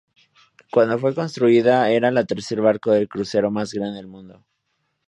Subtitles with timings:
[0.71, 4.43] Cuando fue construido era el tercer barco de crucero más grande del mundo.